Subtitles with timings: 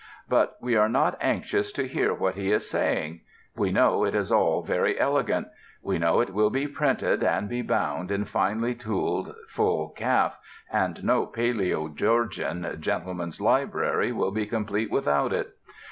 [0.27, 3.21] But we are not anxious to hear what he is saying.
[3.55, 5.47] We know it is all very elegant.
[5.83, 10.39] We know it will be printed and be bound in finely tooled full calf,
[10.71, 15.55] and no palæo Georgian gentleman's library will be complete without it.